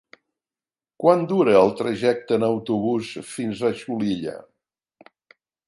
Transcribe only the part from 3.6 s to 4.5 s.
a Xulilla?